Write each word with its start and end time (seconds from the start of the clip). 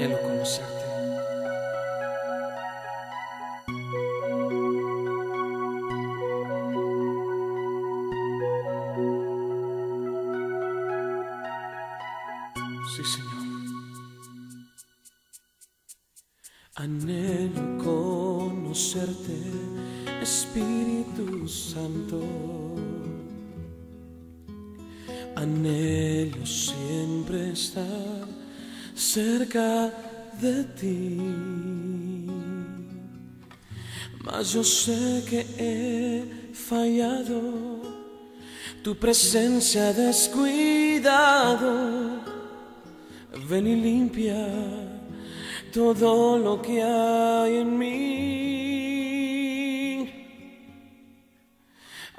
anhelo 0.00 0.18
conocerte. 0.22 0.84
Sí, 12.96 13.04
Señor. 13.04 13.40
Anhelo 16.76 17.84
conocerte, 17.84 19.38
Espíritu 20.22 21.46
Santo. 21.46 22.20
Anhelo 25.36 26.46
siempre 26.46 27.50
estar 27.52 28.39
cerca 29.00 29.90
de 30.40 30.64
ti. 30.78 31.16
Mas 34.22 34.52
yo 34.52 34.62
sé 34.62 35.24
que 35.28 35.40
he 35.58 36.22
fallado, 36.52 37.80
tu 38.84 38.94
presencia 38.94 39.94
descuidado. 39.94 41.70
Ven 43.48 43.66
y 43.66 43.76
limpia 43.76 44.46
todo 45.72 46.36
lo 46.38 46.60
que 46.60 46.82
hay 46.82 47.56
en 47.56 47.78
mí. 47.78 48.50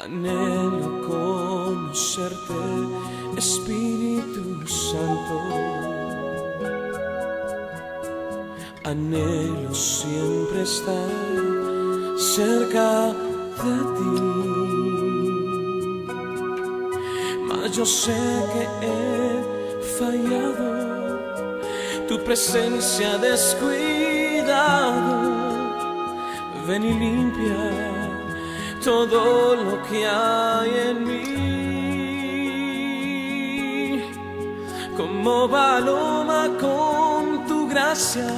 Anhelo 0.00 1.06
conocerte, 1.06 2.62
Espíritu 3.36 4.66
Santo. 4.66 5.93
Anhelo 8.86 9.74
siempre 9.74 10.60
estar 10.60 11.08
cerca 12.18 13.14
de 13.64 13.76
ti. 13.96 14.16
Mas 17.48 17.72
yo 17.74 17.86
sé 17.86 18.12
que 18.52 18.64
he 18.84 19.42
fallado, 19.98 20.68
tu 22.08 22.14
presencia 22.24 23.16
descuidado. 23.16 23.64
Ven 26.66 26.84
y 26.84 26.92
limpia 26.92 27.62
todo 28.84 29.56
lo 29.56 29.82
que 29.88 30.06
hay 30.06 30.70
en 30.90 31.04
mí. 31.08 31.24
Como 34.94 35.48
paloma 35.48 36.50
con 36.60 37.46
tu 37.46 37.66
gracia, 37.66 38.28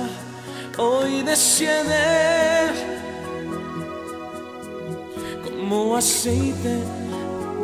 hoy 0.79 1.23
desciende 1.23 1.95
como 5.45 5.97
aceite 5.97 6.79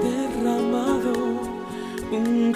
derramado, 0.02 1.12
un 2.10 2.52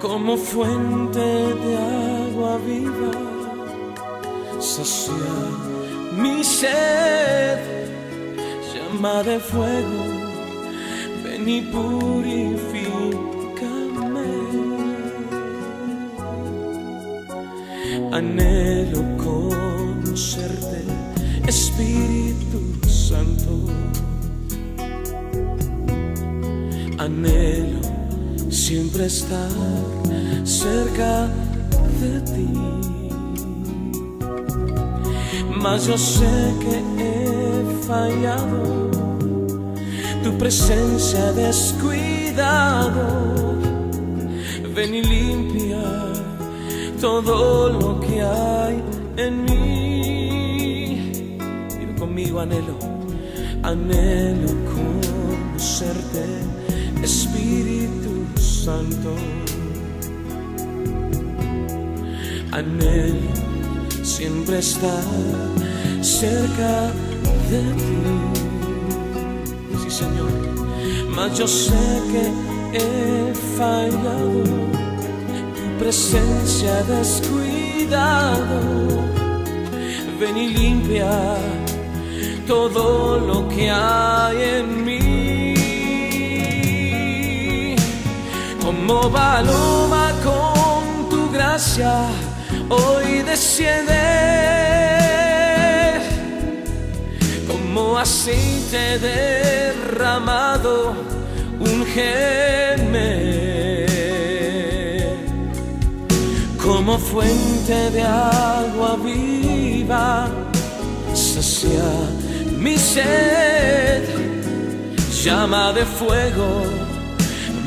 como 0.00 0.36
fuente 0.36 1.20
de 1.20 1.76
agua 1.76 2.58
viva, 2.66 3.12
sacia 4.60 5.14
mi 6.16 6.42
sed, 6.44 7.58
llama 8.74 9.22
de 9.22 9.38
fuego, 9.38 10.04
ven 11.24 11.48
y 11.48 11.62
purifícame. 11.62 13.41
Anhelo 18.12 19.02
conocerte, 19.18 20.84
Espíritu 21.46 22.60
Santo. 22.88 23.66
Anhelo 26.98 27.80
siempre 28.50 29.06
estar 29.06 29.50
cerca 30.44 31.28
de 32.00 32.20
ti. 32.32 32.48
Mas 35.60 35.86
yo 35.86 35.96
sé 35.98 36.54
que 36.60 36.76
he 37.02 37.64
fallado, 37.86 38.90
tu 40.22 40.36
presencia 40.38 41.32
descuidado. 41.32 43.02
Ven 44.74 44.94
y 44.94 45.02
limpia 45.02 45.71
todo 47.02 47.68
lo 47.68 47.98
que 47.98 48.22
hay 48.22 48.80
en 49.16 49.44
mí. 49.44 51.36
Dime 51.76 51.94
conmigo, 51.98 52.38
anhelo, 52.38 52.78
anhelo 53.64 54.46
conocerte, 54.72 56.24
Espíritu 57.02 58.12
Santo. 58.40 59.10
Anhelo 62.52 63.32
siempre 64.04 64.60
estar 64.60 65.02
cerca 66.00 66.92
de 67.50 67.62
ti. 67.82 67.98
Sí, 69.82 69.90
Señor. 69.90 70.30
Mas 71.16 71.36
yo 71.36 71.48
sé 71.48 71.82
que 72.12 72.24
he 72.78 73.34
fallado, 73.58 74.44
presencia 75.82 76.74
descuidado. 76.84 78.50
Ven 80.20 80.36
y 80.36 80.46
limpia 80.46 81.10
todo 82.46 83.18
lo 83.18 83.48
que 83.48 83.68
hay 83.68 84.36
en 84.58 84.84
mí. 84.84 85.54
Como 88.64 89.10
paloma 89.10 90.12
con 90.22 91.08
tu 91.10 91.28
gracia, 91.32 91.94
hoy 92.68 93.22
desciende 93.22 94.02
como 97.48 97.98
aceite 97.98 99.00
derramado, 99.00 100.94
ungeme 101.58 102.51
como 106.92 107.04
fuente 107.06 107.90
de 107.90 108.02
agua 108.02 108.96
viva, 109.02 110.28
sacia 111.14 111.90
mi 112.58 112.76
sed, 112.76 114.02
llama 115.24 115.72
de 115.72 115.86
fuego, 115.86 116.64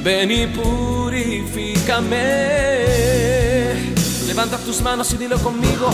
ven 0.04 0.30
y 0.30 0.46
purifícame. 0.46 2.14
Levanta 4.28 4.60
tus 4.60 4.80
manos 4.82 5.12
y 5.14 5.18
dilo 5.18 5.40
conmigo, 5.40 5.90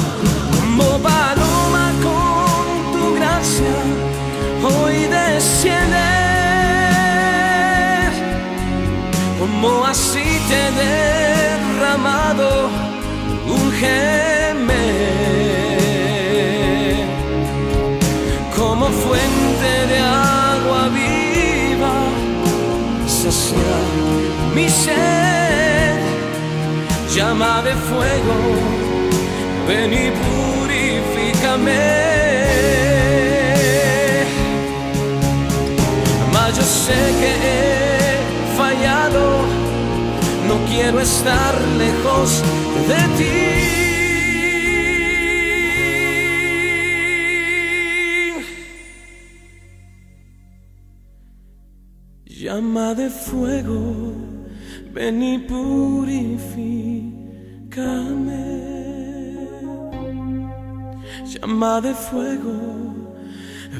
como 0.60 1.00
paloma 1.00 1.94
con 2.04 2.92
tu 2.92 3.16
gracia, 3.16 3.76
hoy 4.62 5.06
desciende. 5.06 6.20
Como 9.40 9.86
aceite 9.86 10.72
derramado, 10.76 11.01
ungeme 13.52 14.86
como 18.56 18.86
fuente 18.88 19.72
de 19.92 20.00
agua 20.00 20.90
viva, 20.90 21.96
sacia 23.08 23.78
mi 24.56 24.68
sed, 24.70 26.00
llama 27.16 27.62
de 27.64 27.74
fuego, 27.88 28.36
ven 29.68 29.94
y 29.94 30.12
purifícame. 30.22 31.82
Mas 36.34 36.56
yo 36.58 36.64
sé 36.64 37.00
que 37.22 37.71
no 40.52 40.58
quiero 40.66 41.00
estar 41.00 41.54
lejos 41.78 42.44
de 42.90 43.02
ti. 43.18 43.36
Llama 52.26 52.94
de 52.96 53.10
fuego, 53.10 54.14
ven 54.94 55.24
y 55.24 55.40
purifícame. 55.40 56.42
Llama 61.34 61.80
de 61.82 61.94
fuego, 61.94 62.58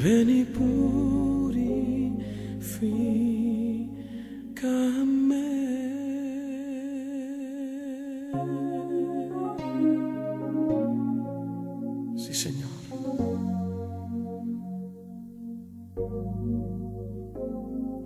ven 0.02 0.30
y 0.30 0.44
purifícame. 0.46 1.31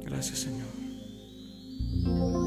Gracias 0.05 0.39
Señor. 0.39 2.44